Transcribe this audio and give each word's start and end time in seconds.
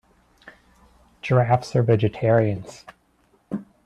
Giraffes 1.21 1.75
are 1.75 1.83
vegetarians. 1.83 2.85